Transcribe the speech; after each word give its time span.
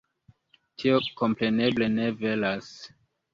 Tio 0.83 0.95
kompreneble 1.19 1.91
ne 1.99 2.09
veras. 2.23 2.73